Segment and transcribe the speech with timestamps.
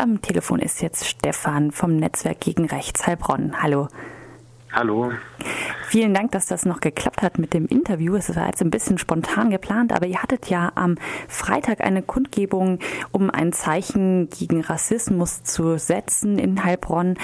[0.00, 3.62] Am Telefon ist jetzt Stefan vom Netzwerk gegen Rechts Heilbronn.
[3.62, 3.88] Hallo.
[4.72, 5.12] Hallo.
[5.88, 8.14] Vielen Dank, dass das noch geklappt hat mit dem Interview.
[8.16, 10.96] Es war jetzt ein bisschen spontan geplant, aber ihr hattet ja am
[11.28, 12.78] Freitag eine Kundgebung,
[13.12, 17.18] um ein Zeichen gegen Rassismus zu setzen in Heilbronn.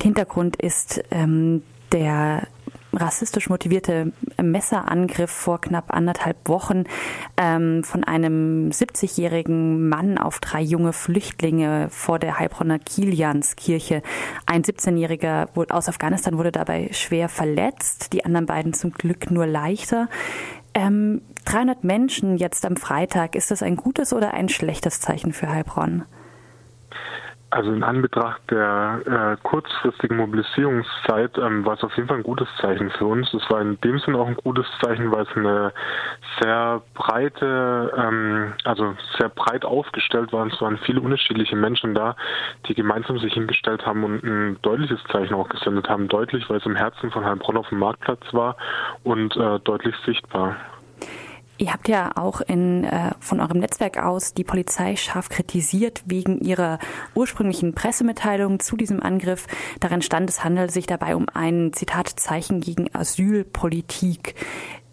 [0.00, 2.46] Hintergrund ist ähm, der
[2.92, 6.84] rassistisch motivierte Messerangriff vor knapp anderthalb Wochen
[7.36, 14.02] ähm, von einem 70-jährigen Mann auf drei junge Flüchtlinge vor der Heilbronner Kilianskirche.
[14.46, 20.08] Ein 17-jähriger aus Afghanistan wurde dabei schwer verletzt, die anderen beiden zum Glück nur leichter.
[20.74, 25.48] Ähm, 300 Menschen jetzt am Freitag, ist das ein gutes oder ein schlechtes Zeichen für
[25.48, 26.04] Heilbronn?
[27.52, 32.48] Also in Anbetracht der äh, kurzfristigen Mobilisierungszeit ähm, war es auf jeden Fall ein gutes
[32.58, 33.34] Zeichen für uns.
[33.34, 35.70] Es war in dem Sinne auch ein gutes Zeichen, weil es eine
[36.40, 40.46] sehr breite, ähm, also sehr breit aufgestellt war.
[40.46, 42.16] Es waren viele unterschiedliche Menschen da,
[42.68, 46.08] die gemeinsam sich hingestellt haben und ein deutliches Zeichen auch gesendet haben.
[46.08, 48.56] Deutlich, weil es im Herzen von Heilbronn auf dem Marktplatz war
[49.04, 50.56] und äh, deutlich sichtbar.
[51.62, 56.40] Ihr habt ja auch in, äh, von eurem Netzwerk aus die Polizei scharf kritisiert wegen
[56.40, 56.80] ihrer
[57.14, 59.46] ursprünglichen Pressemitteilung zu diesem Angriff.
[59.78, 64.34] Darin stand, es handelt sich dabei um ein Zitat Zeichen gegen Asylpolitik.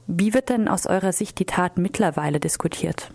[0.05, 3.09] Wie wird denn aus eurer Sicht die Tat mittlerweile diskutiert?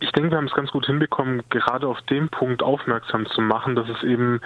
[0.00, 3.76] Ich denke, wir haben es ganz gut hinbekommen, gerade auf den Punkt aufmerksam zu machen,
[3.76, 4.40] dass es eben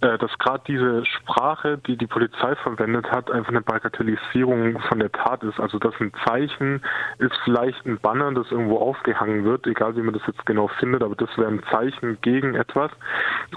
[0.00, 5.42] dass gerade diese Sprache, die die Polizei verwendet hat, einfach eine Bagatellisierung von der Tat
[5.42, 5.60] ist.
[5.60, 6.82] Also dass ein Zeichen
[7.18, 11.02] ist vielleicht ein Banner, das irgendwo aufgehangen wird, egal wie man das jetzt genau findet,
[11.02, 12.90] aber das wäre ein Zeichen gegen etwas.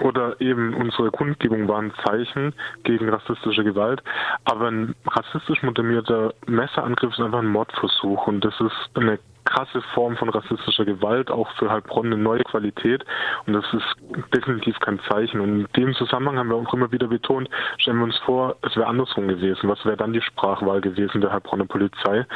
[0.00, 4.02] Oder eben unsere Kundgebung war ein Zeichen gegen rassistische Gewalt.
[4.44, 9.18] Aber ein rassistisch motivierter Messerangriff ist einfach ein Mordversuch und das ist eine
[9.54, 13.04] krasse Form von rassistischer Gewalt, auch für Heilbronn eine neue Qualität.
[13.46, 13.96] Und das ist
[14.34, 15.40] definitiv kein Zeichen.
[15.40, 18.76] Und in dem Zusammenhang haben wir auch immer wieder betont, stellen wir uns vor, es
[18.76, 19.68] wäre andersrum gewesen.
[19.68, 22.26] Was wäre dann die Sprachwahl gewesen der Heilbronner Polizei?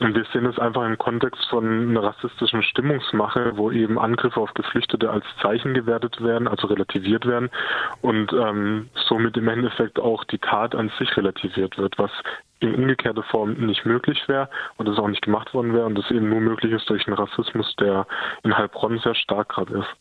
[0.00, 4.52] Und wir sehen es einfach im Kontext von einer rassistischen Stimmungsmache, wo eben Angriffe auf
[4.54, 7.50] Geflüchtete als Zeichen gewertet werden, also relativiert werden
[8.02, 12.10] und ähm, somit im Endeffekt auch die Tat an sich relativiert wird, was
[12.60, 16.10] in umgekehrter Form nicht möglich wäre und es auch nicht gemacht worden wäre und das
[16.10, 18.06] eben nur möglich ist durch einen Rassismus, der
[18.42, 19.96] in Heilbronn sehr stark gerade ist.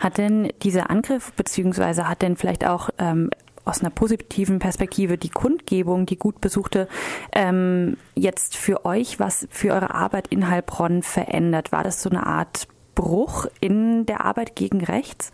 [0.00, 3.30] Hat denn dieser Angriff, beziehungsweise hat denn vielleicht auch ähm,
[3.64, 6.88] aus einer positiven Perspektive die Kundgebung, die gut besuchte,
[7.32, 11.72] ähm, jetzt für euch was für eure Arbeit in Heilbronn verändert?
[11.72, 15.32] War das so eine Art Bruch in der Arbeit gegen rechts?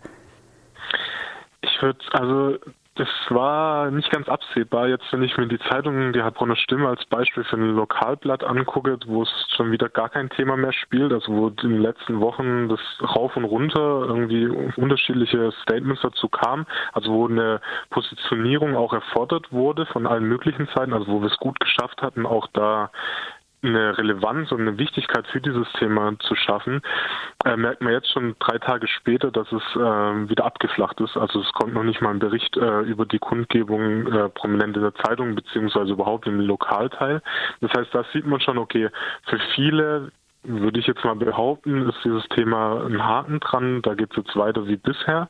[1.61, 2.57] Ich würde, also
[2.95, 4.87] das war nicht ganz absehbar.
[4.87, 8.99] Jetzt, wenn ich mir die Zeitung, die Heilbronner Stimme als Beispiel für ein Lokalblatt angucke,
[9.07, 12.69] wo es schon wieder gar kein Thema mehr spielt, also wo in den letzten Wochen
[12.69, 14.45] das rauf und runter irgendwie
[14.75, 20.93] unterschiedliche Statements dazu kam, also wo eine Positionierung auch erfordert wurde von allen möglichen Seiten,
[20.93, 22.91] also wo wir es gut geschafft hatten, auch da
[23.63, 26.81] eine Relevanz und eine Wichtigkeit für dieses Thema zu schaffen,
[27.45, 31.17] äh, merkt man jetzt schon drei Tage später, dass es äh, wieder abgeflacht ist.
[31.17, 34.83] Also es kommt noch nicht mal ein Bericht äh, über die Kundgebung äh, prominent in
[34.83, 37.21] der Zeitung beziehungsweise überhaupt im Lokalteil.
[37.61, 38.89] Das heißt, da sieht man schon, okay,
[39.25, 40.11] für viele
[40.43, 43.81] würde ich jetzt mal behaupten, ist dieses Thema ein Haken dran.
[43.81, 45.29] Da geht es jetzt weiter wie bisher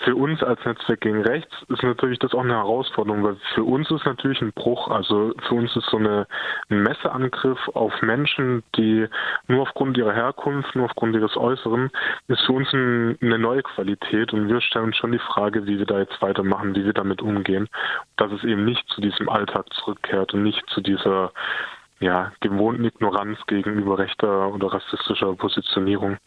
[0.00, 3.90] für uns als Netzwerk gegen Rechts ist natürlich das auch eine Herausforderung, weil für uns
[3.90, 4.88] ist natürlich ein Bruch.
[4.88, 6.26] Also für uns ist so eine,
[6.68, 9.06] ein Messeangriff auf Menschen, die
[9.48, 11.90] nur aufgrund ihrer Herkunft, nur aufgrund ihres Äußeren,
[12.28, 15.78] ist für uns ein, eine neue Qualität und wir stellen uns schon die Frage, wie
[15.78, 17.68] wir da jetzt weitermachen, wie wir damit umgehen,
[18.16, 21.32] dass es eben nicht zu diesem Alltag zurückkehrt und nicht zu dieser
[22.00, 26.18] ja, gewohnten Ignoranz gegenüber rechter oder rassistischer Positionierung.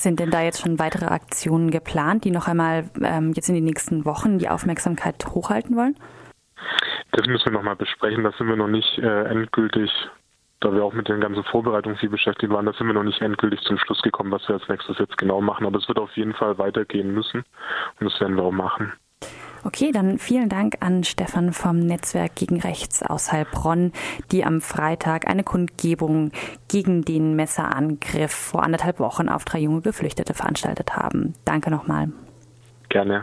[0.00, 3.64] Sind denn da jetzt schon weitere Aktionen geplant, die noch einmal ähm, jetzt in den
[3.64, 5.94] nächsten Wochen die Aufmerksamkeit hochhalten wollen?
[7.12, 8.24] Das müssen wir nochmal besprechen.
[8.24, 9.90] Da sind wir noch nicht äh, endgültig,
[10.60, 13.20] da wir auch mit den ganzen Vorbereitungen viel beschäftigt waren, da sind wir noch nicht
[13.20, 15.66] endgültig zum Schluss gekommen, was wir als nächstes jetzt genau machen.
[15.66, 17.44] Aber es wird auf jeden Fall weitergehen müssen
[18.00, 18.94] und das werden wir auch machen.
[19.62, 23.92] Okay, dann vielen Dank an Stefan vom Netzwerk gegen Rechts aus Heilbronn,
[24.32, 26.32] die am Freitag eine Kundgebung
[26.68, 31.34] gegen den Messerangriff vor anderthalb Wochen auf drei junge Geflüchtete veranstaltet haben.
[31.44, 32.10] Danke nochmal.
[32.88, 33.22] Gerne.